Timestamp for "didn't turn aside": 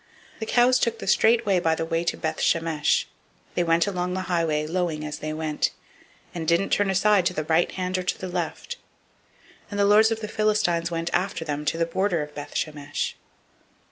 6.47-7.23